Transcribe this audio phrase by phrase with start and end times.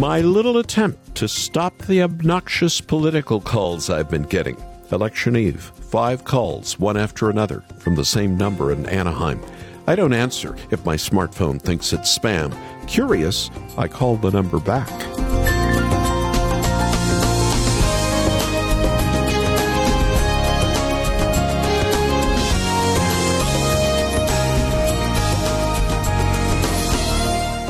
[0.00, 4.56] My little attempt to stop the obnoxious political calls I've been getting.
[4.90, 9.38] Election Eve, five calls, one after another, from the same number in Anaheim.
[9.86, 12.56] I don't answer if my smartphone thinks it's spam.
[12.88, 14.88] Curious, I call the number back.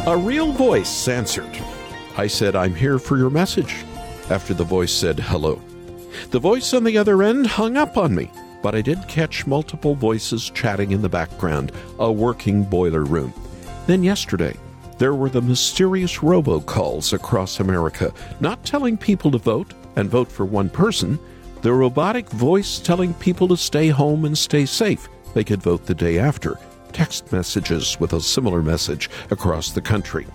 [0.06, 1.60] A real voice answered.
[2.16, 3.84] I said, I'm here for your message.
[4.30, 5.60] After the voice said hello.
[6.30, 8.30] The voice on the other end hung up on me,
[8.62, 13.32] but I did catch multiple voices chatting in the background, a working boiler room.
[13.86, 14.56] Then yesterday,
[14.98, 20.44] there were the mysterious robocalls across America, not telling people to vote and vote for
[20.44, 21.18] one person,
[21.62, 25.08] the robotic voice telling people to stay home and stay safe.
[25.34, 26.58] They could vote the day after
[26.92, 30.26] text messages with a similar message across the country.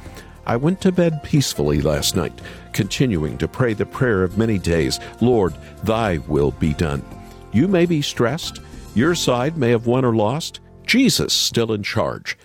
[0.48, 2.40] I went to bed peacefully last night,
[2.72, 7.04] continuing to pray the prayer of many days Lord, thy will be done.
[7.52, 8.62] You may be stressed,
[8.94, 12.38] your side may have won or lost, Jesus still in charge.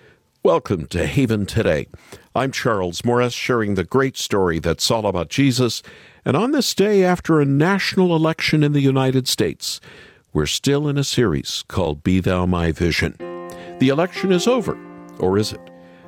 [0.42, 1.89] Welcome to Haven Today.
[2.34, 5.83] I'm Charles Morris, sharing the great story that's all about Jesus.
[6.25, 9.79] And on this day after a national election in the United States,
[10.33, 13.14] we're still in a series called Be Thou My Vision.
[13.79, 14.79] The election is over,
[15.19, 15.61] or is it?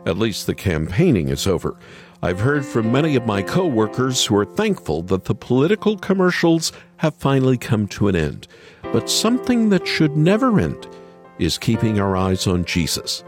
[0.05, 1.77] At least the campaigning is over.
[2.23, 7.15] I've heard from many of my coworkers who are thankful that the political commercials have
[7.15, 8.49] finally come to an end.
[8.93, 10.89] But something that should never end
[11.39, 13.25] is keeping our eyes on Jesus.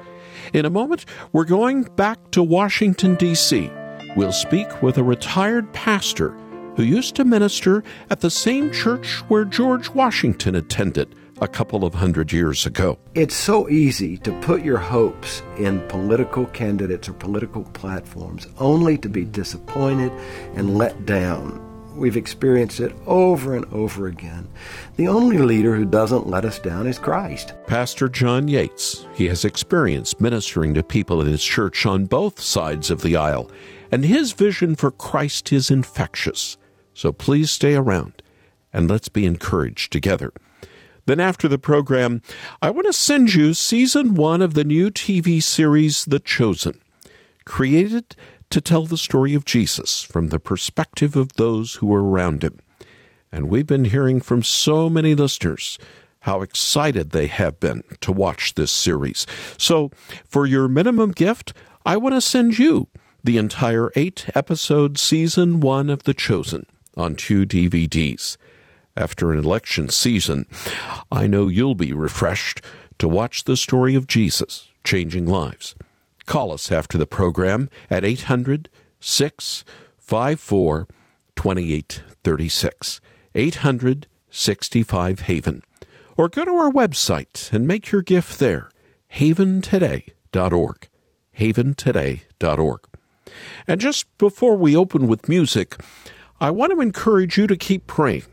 [0.53, 3.71] In a moment, we're going back to Washington, D.C.
[4.17, 6.31] We'll speak with a retired pastor
[6.77, 11.15] who used to minister at the same church where George Washington attended
[11.45, 12.99] a couple of hundred years ago.
[13.15, 19.11] It's so easy to put your hopes in political candidates or political platforms only to
[19.11, 20.11] be disappointed
[20.57, 21.61] and let down.
[21.97, 24.49] We've experienced it over and over again.
[24.97, 27.53] The only leader who doesn't let us down is Christ.
[27.67, 29.07] Pastor John Yates.
[29.15, 33.51] He has experience ministering to people in his church on both sides of the aisle,
[33.93, 36.57] and his vision for Christ is infectious.
[36.95, 38.23] So please stay around
[38.73, 40.33] and let's be encouraged together.
[41.07, 42.23] Then, after the program,
[42.63, 46.81] I want to send you season one of the new TV series, The Chosen,
[47.45, 48.17] created
[48.51, 52.59] to tell the story of Jesus from the perspective of those who were around him.
[53.31, 55.79] And we've been hearing from so many listeners
[56.21, 59.27] how excited they have been to watch this series.
[59.59, 59.91] So,
[60.25, 61.53] for your minimum gift,
[61.85, 62.89] I want to send you
[63.23, 66.65] the entire eight episode season one of The Chosen
[66.97, 68.39] on two DVDs
[68.97, 70.47] after an election season,
[71.11, 72.61] I know you'll be refreshed
[72.99, 75.75] to watch the story of Jesus changing lives.
[76.27, 78.69] Call us after the program at 800
[79.01, 80.89] 654
[81.37, 83.01] 2836.
[83.35, 85.63] 800 65 Haven.
[86.17, 88.71] Or go to our website and make your gift there,
[89.15, 90.89] haventoday.org.
[91.39, 92.81] Haventoday.org.
[93.67, 95.81] And just before we open with music,
[96.41, 98.25] I want to encourage you to keep praying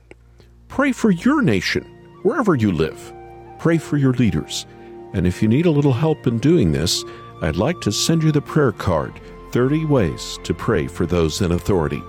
[0.72, 1.84] Pray for your nation,
[2.24, 3.14] wherever you live.
[3.60, 4.66] Pray for your leaders.
[5.12, 7.04] And if you need a little help in doing this,
[7.42, 9.20] I'd like to send you the prayer card
[9.52, 12.02] 30 Ways to Pray for Those in Authority.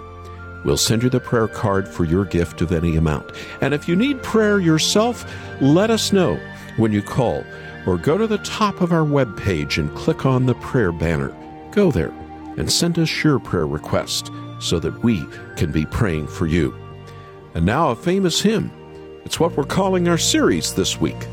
[0.65, 3.33] We'll send you the prayer card for your gift of any amount.
[3.61, 5.29] And if you need prayer yourself,
[5.61, 6.39] let us know
[6.77, 7.45] when you call
[7.85, 11.35] or go to the top of our webpage and click on the prayer banner.
[11.73, 12.15] Go there
[12.57, 14.31] and send us your prayer request
[14.61, 16.73] so that we can be praying for you
[17.55, 18.71] and now a famous hymn.
[19.25, 21.27] It's what we're calling our series this week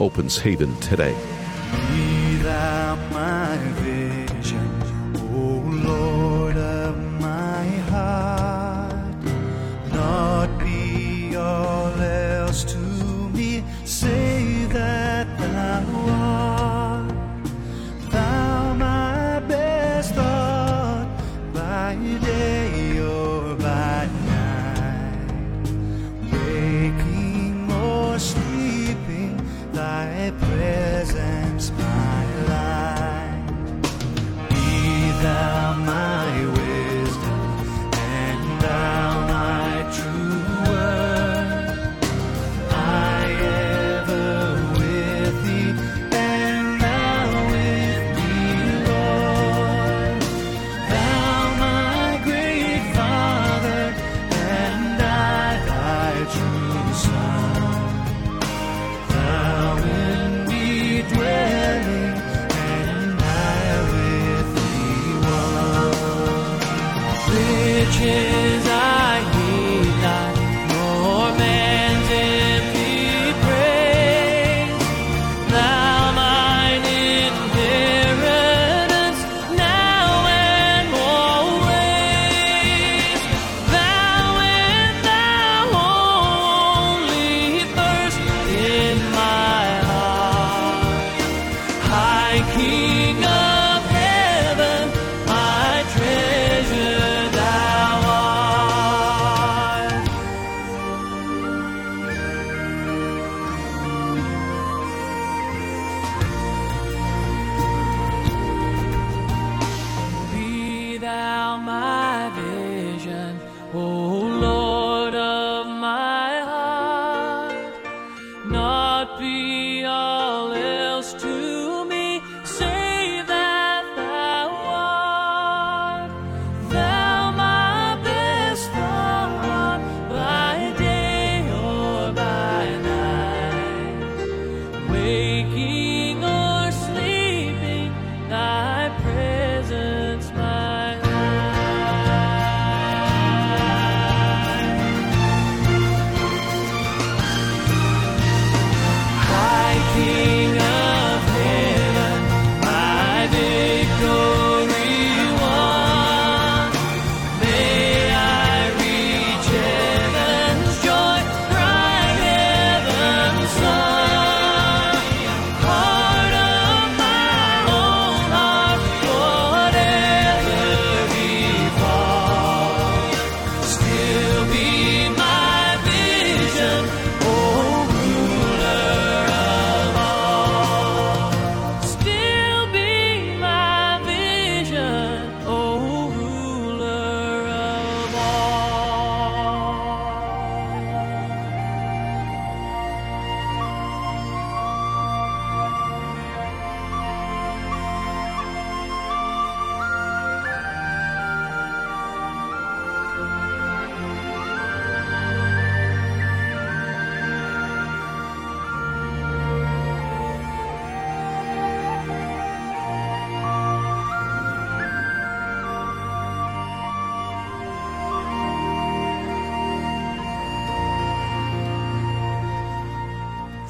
[0.00, 1.14] Opens Haven Today.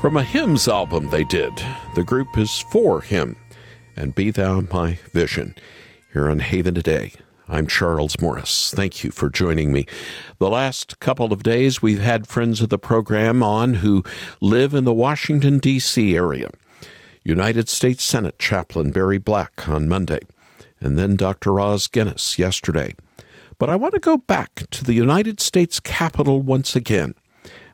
[0.02, 1.52] From a hymns album they did.
[1.94, 3.36] The group is 4Him
[3.94, 5.54] and Be Thou My Vision.
[6.12, 7.12] Here on Haven Today,
[7.46, 8.72] I'm Charles Morris.
[8.74, 9.86] Thank you for joining me.
[10.40, 14.02] The last couple of days, we've had friends of the program on who
[14.40, 16.16] live in the Washington, D.C.
[16.16, 16.50] area.
[17.22, 20.22] United States Senate Chaplain Barry Black on Monday,
[20.80, 21.60] and then Dr.
[21.60, 22.96] Os Guinness yesterday.
[23.56, 27.14] But I want to go back to the United States Capitol once again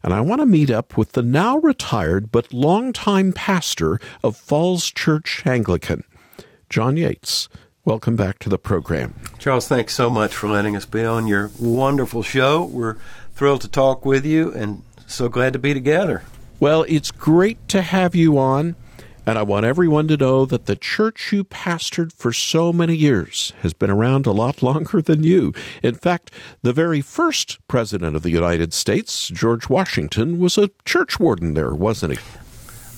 [0.03, 4.91] and I want to meet up with the now retired but longtime pastor of Falls
[4.91, 6.05] Church Anglican,
[6.71, 7.49] John Yates.
[7.85, 9.15] Welcome back to the program.
[9.39, 12.63] Charles, thanks so much for letting us be on your wonderful show.
[12.63, 12.97] We're
[13.35, 16.23] thrilled to talk with you and so glad to be together.
[16.61, 18.77] Well, it's great to have you on,
[19.29, 23.53] and I want everyone to know that the church you pastored for so many years
[23.61, 25.53] has been around a lot longer than you.
[25.83, 26.31] In fact,
[26.63, 31.75] the very first president of the United States, George Washington, was a church warden there,
[31.75, 32.19] wasn't he?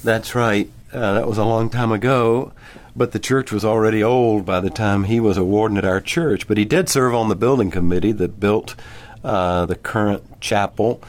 [0.04, 0.70] That's right.
[0.92, 2.52] Uh, that was a long time ago,
[2.94, 6.00] but the church was already old by the time he was a warden at our
[6.00, 6.46] church.
[6.46, 8.76] But he did serve on the building committee that built
[9.24, 11.02] uh, the current chapel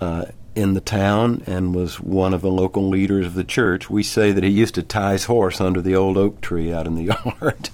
[0.00, 0.26] uh,
[0.58, 3.88] in the town and was one of the local leaders of the church.
[3.88, 6.84] We say that he used to tie his horse under the old oak tree out
[6.84, 7.04] in the
[7.40, 7.70] yard.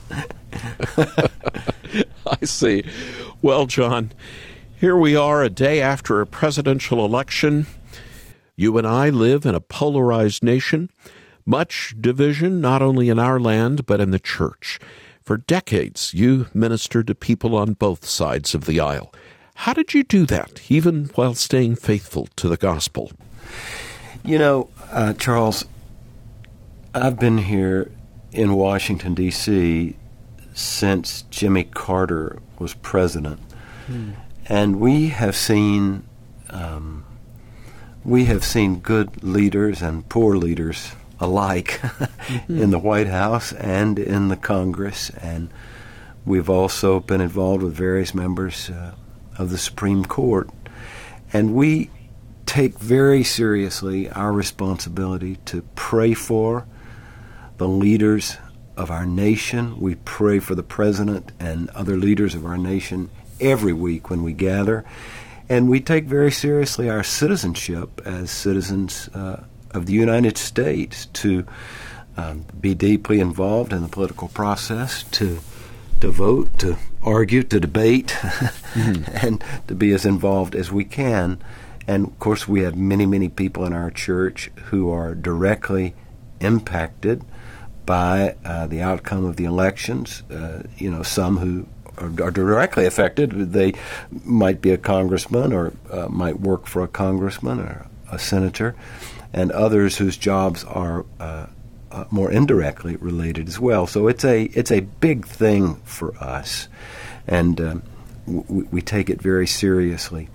[2.40, 2.84] I see.
[3.40, 4.12] Well, John,
[4.78, 7.66] here we are a day after a presidential election.
[8.54, 10.90] You and I live in a polarized nation,
[11.46, 14.78] much division not only in our land but in the church.
[15.22, 19.10] For decades, you ministered to people on both sides of the aisle.
[19.54, 23.12] How did you do that, even while staying faithful to the gospel?
[24.24, 25.64] You know, uh, Charles,
[26.94, 27.90] I've been here
[28.32, 29.96] in Washington, D.C.
[30.52, 33.40] since Jimmy Carter was president.
[34.46, 36.04] And we have seen.
[36.50, 37.04] Um,
[38.04, 41.80] we have seen good leaders and poor leaders alike
[42.48, 45.48] in the White House and in the Congress, and
[46.26, 48.94] we've also been involved with various members uh,
[49.38, 50.48] of the Supreme Court.
[51.32, 51.90] And we
[52.46, 56.66] take very seriously our responsibility to pray for
[57.56, 58.36] the leaders
[58.76, 59.80] of our nation.
[59.80, 63.10] We pray for the president and other leaders of our nation
[63.40, 64.84] every week when we gather.
[65.48, 71.46] And we take very seriously our citizenship as citizens uh, of the United States to
[72.16, 75.40] um, be deeply involved in the political process, to
[76.04, 78.08] to vote, to argue, to debate,
[78.74, 79.26] mm-hmm.
[79.26, 81.38] and to be as involved as we can.
[81.86, 85.94] And of course, we have many, many people in our church who are directly
[86.40, 87.24] impacted
[87.86, 90.22] by uh, the outcome of the elections.
[90.30, 93.30] Uh, you know, some who are, are, directly affected.
[93.52, 93.72] They
[94.10, 98.76] might be a congressman or uh, might work for a congressman or a senator,
[99.32, 101.06] and others whose jobs are
[101.94, 103.86] uh, more indirectly related as well.
[103.86, 106.68] So it's a it's a big thing for us,
[107.26, 107.82] and um,
[108.26, 110.28] w- we take it very seriously.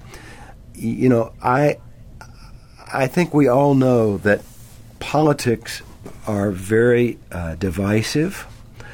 [0.73, 1.77] You know, I
[2.91, 4.41] I think we all know that
[4.99, 5.81] politics
[6.25, 8.47] are very uh, divisive,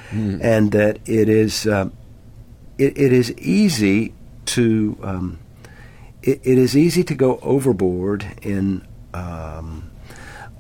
[0.10, 0.40] mm.
[0.42, 1.94] and that it is um,
[2.80, 4.14] it, it is easy
[4.46, 5.40] to um,
[6.24, 9.92] it, it is easy to go overboard in um,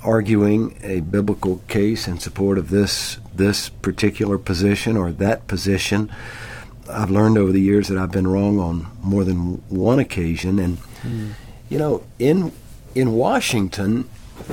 [0.06, 6.10] arguing a biblical case in support of this this particular position or that position.
[6.90, 10.78] I've learned over the years that I've been wrong on more than one occasion, and
[11.02, 11.32] mm.
[11.68, 12.52] you know, in
[12.94, 14.04] in Washington,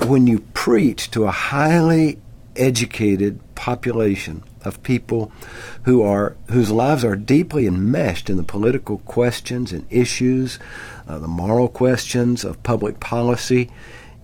[0.06, 2.18] when you preach to a highly
[2.56, 5.32] educated population of people
[5.84, 10.58] who are whose lives are deeply enmeshed in the political questions and issues,
[11.06, 13.70] uh, the moral questions of public policy,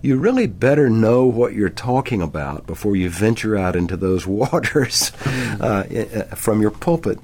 [0.01, 5.11] you really better know what you're talking about before you venture out into those waters
[5.59, 7.19] uh, uh, from your pulpit.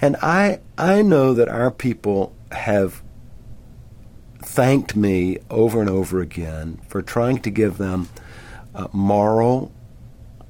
[0.00, 3.02] And I, I know that our people have
[4.40, 8.08] thanked me over and over again for trying to give them
[8.74, 9.72] uh, moral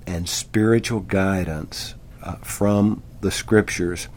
[0.06, 4.08] and spiritual guidance uh, from the scriptures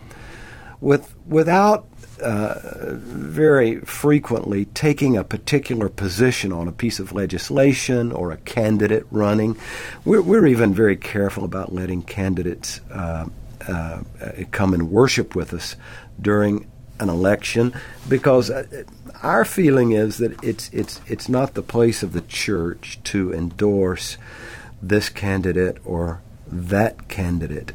[0.82, 1.88] with, without
[2.22, 2.56] uh,
[2.96, 9.58] very frequently taking a particular position on a piece of legislation or a candidate running.
[10.06, 13.28] We're, we're even very careful about letting candidates uh,
[13.68, 14.02] uh,
[14.52, 15.76] come and worship with us
[16.22, 16.70] during
[17.00, 17.74] an election
[18.08, 18.84] because uh,
[19.24, 24.18] our feeling is that it's it's it's not the place of the church to endorse
[24.82, 27.72] this candidate or that candidate.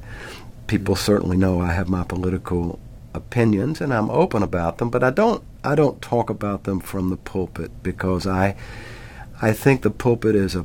[0.68, 2.78] People certainly know I have my political
[3.16, 7.10] opinions and I'm open about them, but I don't I don't talk about them from
[7.10, 8.56] the pulpit because I
[9.40, 10.64] I think the pulpit is a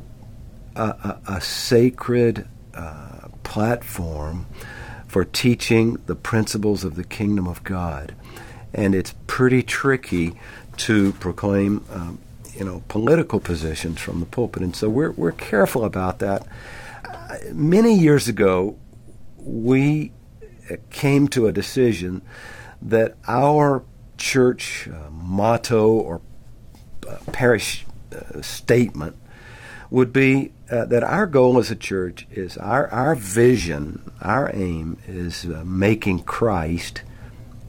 [0.74, 4.46] a, a, sacred uh, platform
[5.06, 8.14] for teaching the principles of the kingdom of God,
[8.72, 10.34] and it's pretty tricky
[10.78, 11.84] to proclaim.
[11.90, 12.18] Um,
[12.54, 16.46] you know, political positions from the pulpit, and so we're we're careful about that.
[17.02, 18.76] Uh, many years ago,
[19.38, 20.12] we
[20.90, 22.22] came to a decision
[22.80, 23.84] that our
[24.16, 26.20] church uh, motto or
[27.08, 29.16] uh, parish uh, statement
[29.90, 34.96] would be uh, that our goal as a church is our, our vision, our aim
[35.06, 37.02] is uh, making Christ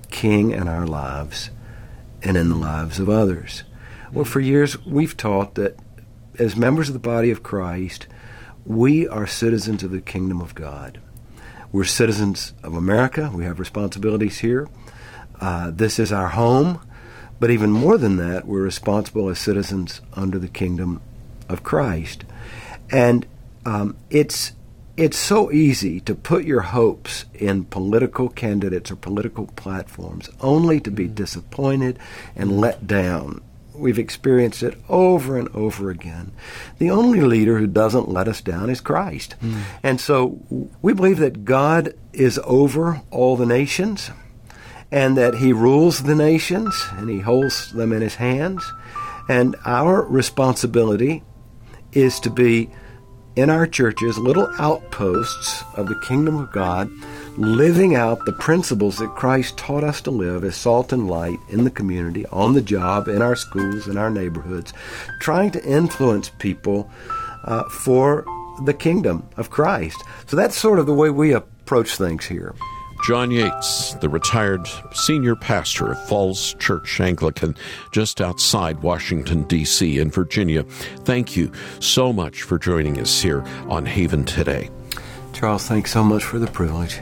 [0.10, 1.50] king in our lives
[2.22, 3.64] and in the lives of others.
[4.14, 5.78] Well, for years we've taught that
[6.40, 8.08] as members of the body of Christ,
[8.66, 11.02] we are citizens of the kingdom of God.
[11.74, 13.32] We're citizens of America.
[13.34, 14.70] We have responsibilities here.
[15.42, 16.80] Uh, this is our home.
[17.40, 21.02] But even more than that, we're responsible as citizens under the kingdom
[21.50, 22.26] of Christ.
[22.92, 23.26] And
[23.66, 24.54] um, it's
[24.96, 30.92] it's so easy to put your hopes in political candidates or political platforms only to
[30.92, 31.98] be disappointed
[32.36, 33.42] and let down
[33.76, 36.32] We've experienced it over and over again.
[36.78, 39.36] The only leader who doesn't let us down is Christ.
[39.42, 39.62] Mm.
[39.82, 40.40] And so
[40.82, 44.12] we believe that God is over all the nations
[44.92, 48.64] and that he rules the nations and he holds them in his hands.
[49.28, 51.24] And our responsibility
[51.94, 52.70] is to be
[53.36, 56.92] in our churches little outposts of the kingdom of God
[57.38, 61.64] living out the principles that Christ taught us to live as salt and light in
[61.64, 64.74] the community, on the job, in our schools, in our neighborhoods,
[65.20, 66.90] trying to influence people
[67.46, 68.26] uh, for
[68.64, 70.04] the kingdom of Christ.
[70.28, 72.54] So that's sort of the way we approach things here.
[73.06, 77.56] John Yates, the retired senior pastor of Falls Church Anglican,
[77.92, 80.64] just outside Washington, D.C., in Virginia.
[80.64, 84.70] Thank you so much for joining us here on Haven today.
[85.34, 87.02] Charles, thanks so much for the privilege.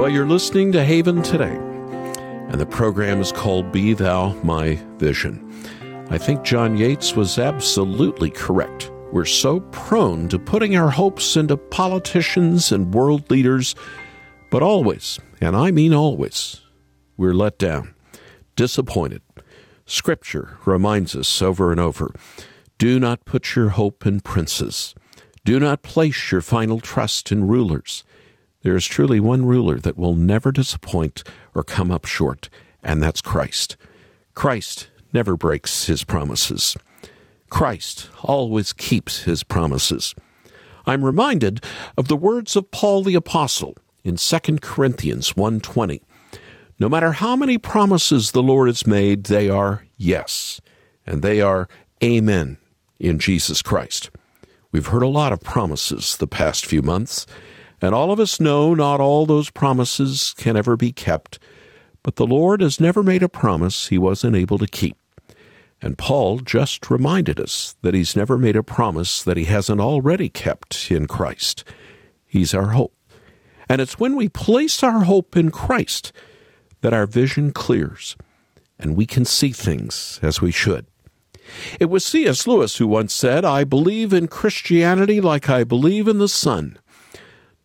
[0.00, 5.46] Well, you're listening to Haven today, and the program is called Be Thou My Vision.
[6.08, 8.90] I think John Yates was absolutely correct.
[9.12, 13.74] We're so prone to putting our hopes into politicians and world leaders,
[14.50, 16.62] but always, and I mean always,
[17.18, 17.94] we're let down,
[18.56, 19.20] disappointed.
[19.84, 22.14] Scripture reminds us over and over
[22.78, 24.94] do not put your hope in princes.
[25.44, 28.02] Do not place your final trust in rulers.
[28.62, 31.22] There is truly one ruler that will never disappoint
[31.54, 32.50] or come up short,
[32.82, 33.76] and that's Christ.
[34.34, 36.76] Christ never breaks his promises.
[37.48, 40.14] Christ always keeps his promises.
[40.86, 41.64] I'm reminded
[41.96, 46.02] of the words of Paul the apostle in 2 Corinthians 1:20.
[46.78, 50.60] No matter how many promises the Lord has made, they are yes,
[51.06, 51.68] and they are
[52.02, 52.56] amen
[52.98, 54.10] in Jesus Christ.
[54.72, 57.26] We've heard a lot of promises the past few months,
[57.80, 61.38] and all of us know not all those promises can ever be kept,
[62.02, 64.96] but the Lord has never made a promise he wasn't able to keep.
[65.82, 70.28] And Paul just reminded us that he's never made a promise that he hasn't already
[70.28, 71.64] kept in Christ.
[72.26, 72.94] He's our hope.
[73.68, 76.12] And it's when we place our hope in Christ
[76.82, 78.16] that our vision clears
[78.78, 80.86] and we can see things as we should.
[81.78, 82.46] It was C.S.
[82.46, 86.78] Lewis who once said, I believe in Christianity like I believe in the sun,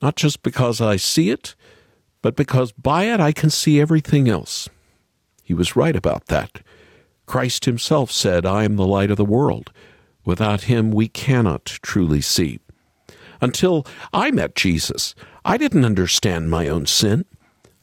[0.02, 1.56] not just because I see it,
[2.22, 4.70] but because by it I can see everything else.
[5.44, 6.62] He was right about that.
[7.26, 9.72] Christ himself said, I am the light of the world.
[10.26, 12.60] Without him, we cannot truly see.
[13.42, 17.26] Until I met Jesus, I didn't understand my own sin.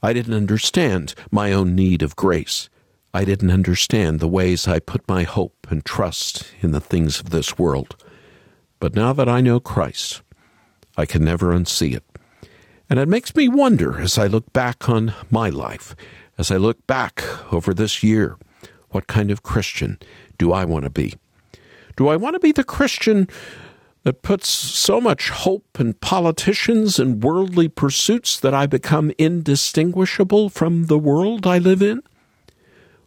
[0.02, 2.68] I didn't understand my own need of grace.
[3.14, 7.30] I didn't understand the ways I put my hope and trust in the things of
[7.30, 7.94] this world.
[8.80, 10.22] But now that I know Christ,
[10.96, 12.04] I can never unsee it.
[12.92, 15.96] And it makes me wonder as I look back on my life,
[16.36, 18.36] as I look back over this year,
[18.90, 19.98] what kind of Christian
[20.36, 21.14] do I want to be?
[21.96, 23.30] Do I want to be the Christian
[24.02, 30.84] that puts so much hope in politicians and worldly pursuits that I become indistinguishable from
[30.84, 32.02] the world I live in?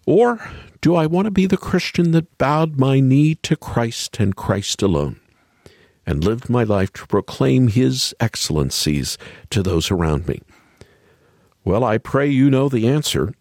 [0.08, 0.40] Or
[0.82, 4.82] do I want to be the Christian that bowed my knee to Christ and Christ
[4.82, 5.20] alone
[6.06, 9.18] and lived my life to proclaim His excellencies
[9.50, 10.42] to those around me?
[11.64, 13.34] Well, I pray you know the answer,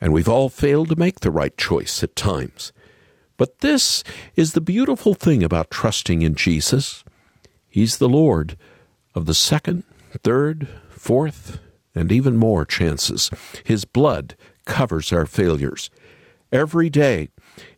[0.00, 2.72] and we've all failed to make the right choice at times.
[3.36, 4.02] But this
[4.36, 7.04] is the beautiful thing about trusting in Jesus.
[7.68, 8.56] He's the Lord
[9.14, 9.84] of the second,
[10.22, 11.58] third, fourth,
[11.94, 13.30] and even more chances.
[13.64, 15.90] His blood covers our failures.
[16.52, 17.28] Every day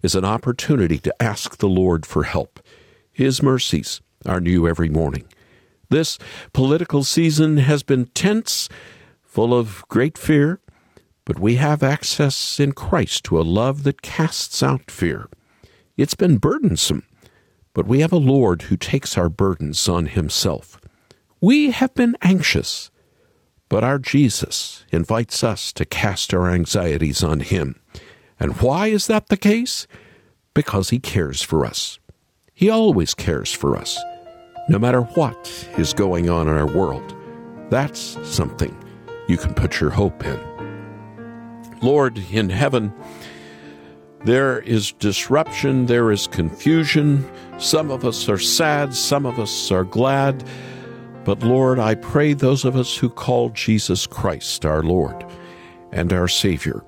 [0.02, 2.60] is an opportunity to ask the Lord for help.
[3.12, 5.24] His mercies are new every morning.
[5.90, 6.18] This
[6.52, 8.68] political season has been tense,
[9.22, 10.60] full of great fear,
[11.24, 15.28] but we have access in Christ to a love that casts out fear.
[15.96, 17.04] It's been burdensome,
[17.74, 20.80] but we have a Lord who takes our burdens on himself.
[21.40, 22.92] We have been anxious,
[23.68, 27.80] but our Jesus invites us to cast our anxieties on Him.
[28.38, 29.86] And why is that the case?
[30.54, 31.98] Because He cares for us.
[32.52, 33.98] He always cares for us,
[34.68, 37.14] no matter what is going on in our world.
[37.70, 38.76] That's something
[39.28, 40.40] you can put your hope in.
[41.80, 42.92] Lord, in heaven,
[44.24, 47.28] there is disruption, there is confusion.
[47.58, 50.44] Some of us are sad, some of us are glad.
[51.24, 55.24] But Lord, I pray those of us who call Jesus Christ our Lord
[55.92, 56.84] and our Savior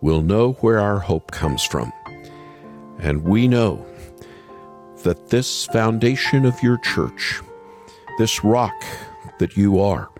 [0.00, 1.92] will know where our hope comes from.
[2.98, 3.84] And we know
[5.02, 7.40] that this foundation of your church,
[8.18, 8.74] this rock
[9.38, 10.10] that you are,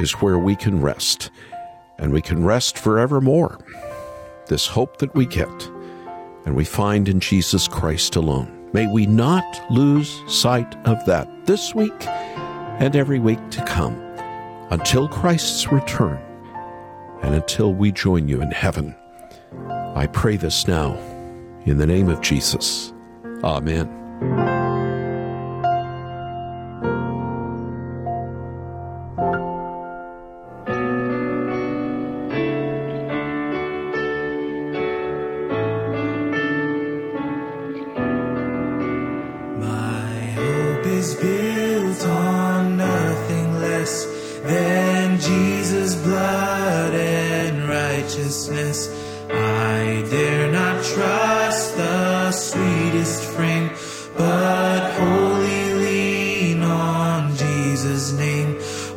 [0.00, 1.30] is where we can rest.
[1.98, 3.58] And we can rest forevermore.
[4.48, 5.70] This hope that we get
[6.44, 8.70] and we find in Jesus Christ alone.
[8.72, 13.94] May we not lose sight of that this week and every week to come
[14.70, 16.18] until Christ's return
[17.22, 18.94] and until we join you in heaven.
[19.94, 20.96] I pray this now
[21.64, 22.93] in the name of Jesus.
[23.44, 24.53] Amen.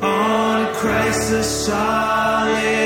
[0.01, 0.37] On.
[0.79, 2.76] Christ the solid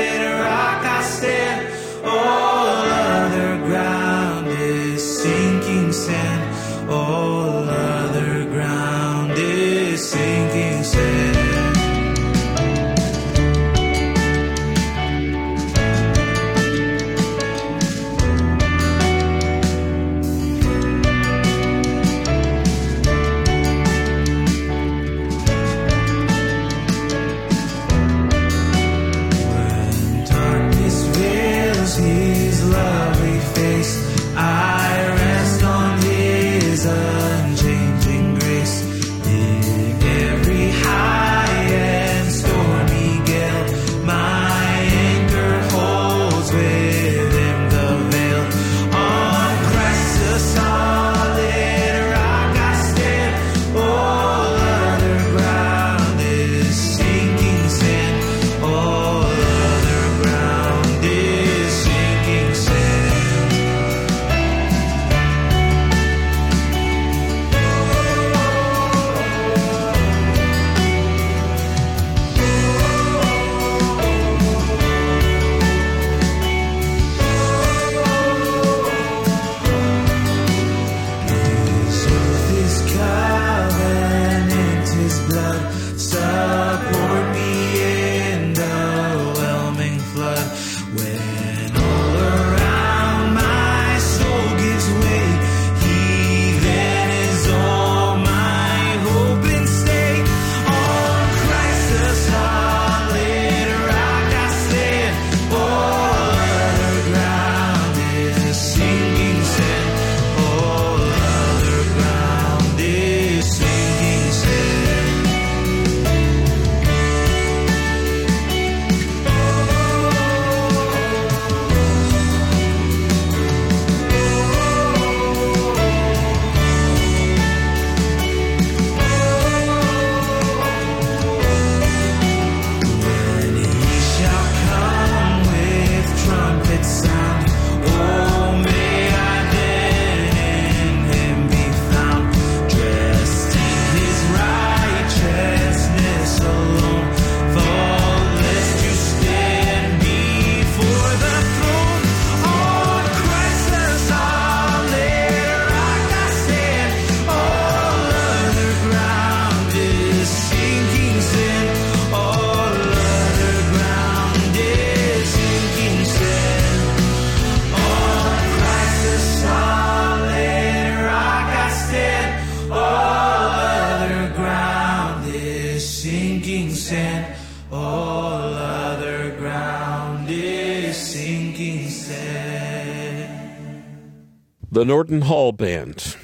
[184.82, 186.16] The Norton Hall Band.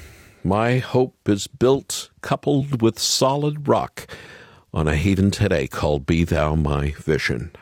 [0.43, 4.05] My hope is built, coupled with solid rock,
[4.73, 7.53] on a haven today called Be Thou My Vision.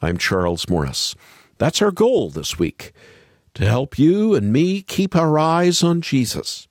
[0.00, 1.14] I'm Charles Morris.
[1.58, 2.92] That's our goal this week
[3.54, 6.66] to help you and me keep our eyes on Jesus.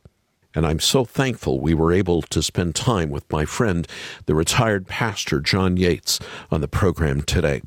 [0.54, 3.88] And I'm so thankful we were able to spend time with my friend,
[4.26, 6.20] the retired pastor John Yates,
[6.52, 7.62] on the program today.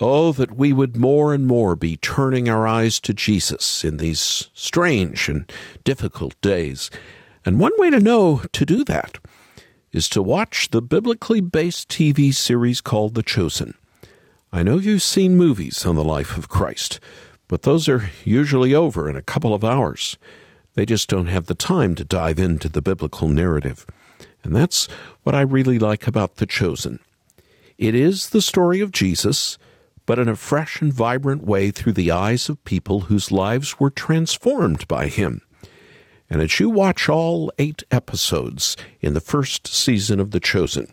[0.00, 4.48] Oh, that we would more and more be turning our eyes to Jesus in these
[4.54, 5.50] strange and
[5.84, 6.90] difficult days.
[7.44, 9.18] And one way to know to do that
[9.92, 13.74] is to watch the biblically based TV series called The Chosen.
[14.52, 16.98] I know you've seen movies on the life of Christ,
[17.46, 20.16] but those are usually over in a couple of hours.
[20.74, 23.84] They just don't have the time to dive into the biblical narrative.
[24.42, 24.86] And that's
[25.24, 27.00] what I really like about The Chosen.
[27.76, 29.58] It is the story of Jesus,
[30.10, 33.90] but in a fresh and vibrant way through the eyes of people whose lives were
[33.90, 35.40] transformed by him.
[36.28, 40.92] And as you watch all eight episodes in the first season of The Chosen,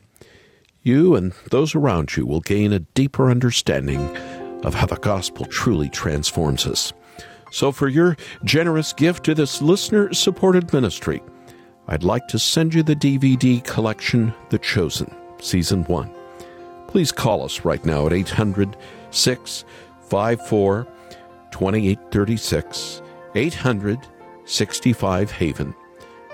[0.83, 4.15] you and those around you will gain a deeper understanding
[4.63, 6.93] of how the gospel truly transforms us.
[7.51, 11.23] So, for your generous gift to this listener supported ministry,
[11.87, 16.11] I'd like to send you the DVD collection, The Chosen, Season 1.
[16.87, 18.77] Please call us right now at 800
[19.11, 20.87] 654
[21.51, 23.01] 2836,
[23.35, 23.99] 800
[24.45, 25.75] 65 Haven.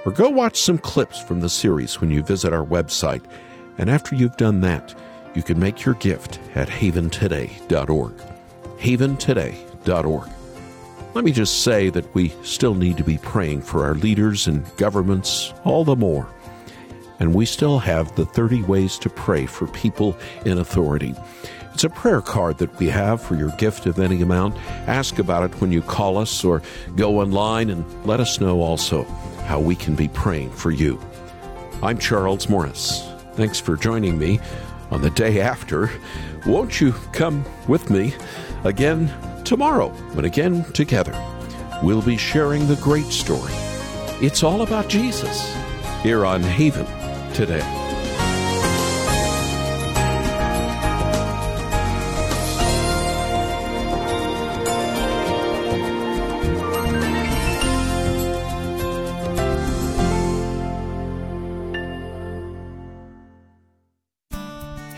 [0.06, 3.24] Or go watch some clips from the series when you visit our website.
[3.78, 4.94] And after you've done that,
[5.34, 8.14] you can make your gift at haventoday.org.
[8.78, 10.30] Haventoday.org.
[11.16, 14.66] Let me just say that we still need to be praying for our leaders and
[14.78, 16.28] governments all the more.
[17.20, 21.16] and we still have the 30 ways to pray for people in authority.
[21.74, 24.56] It's a prayer card that we have for your gift of any amount.
[24.88, 26.62] Ask about it when you call us or
[26.96, 29.04] go online and let us know also
[29.48, 31.02] how we can be praying for you.
[31.82, 33.10] I'm Charles Morris.
[33.34, 34.40] Thanks for joining me
[34.92, 35.90] on the day after.
[36.46, 38.14] Won't you come with me
[38.64, 39.12] again
[39.44, 41.14] tomorrow when again together
[41.82, 43.52] we'll be sharing the great story.
[44.22, 45.54] It's all about Jesus
[46.04, 46.86] here on Haven
[47.34, 47.83] today.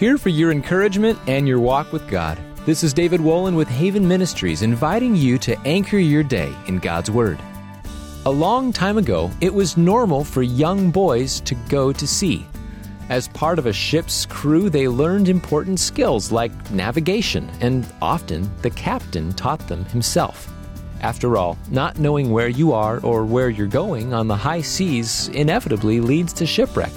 [0.05, 2.37] Here for your encouragement and your walk with God.
[2.63, 7.09] This is David Wolin with Haven Ministries inviting you to anchor your day in God's
[7.09, 7.39] Word.
[8.27, 12.45] A long time ago, it was normal for young boys to go to sea.
[13.09, 18.69] As part of a ship's crew, they learned important skills like navigation, and often the
[18.69, 20.53] captain taught them himself.
[21.01, 25.29] After all, not knowing where you are or where you're going on the high seas
[25.29, 26.93] inevitably leads to shipwreck.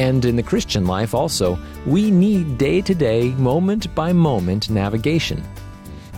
[0.00, 5.44] And in the Christian life also, we need day to day, moment by moment navigation.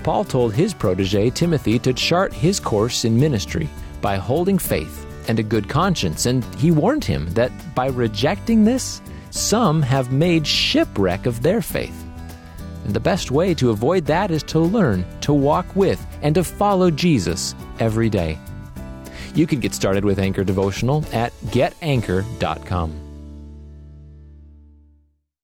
[0.05, 3.69] Paul told his protege Timothy to chart his course in ministry
[4.01, 9.03] by holding faith and a good conscience, and he warned him that by rejecting this,
[9.31, 12.07] some have made shipwreck of their faith.
[12.85, 16.45] And the best way to avoid that is to learn to walk with and to
[16.45, 18.39] follow Jesus every day.
[19.35, 23.02] You can get started with Anchor Devotional at getanchor.com.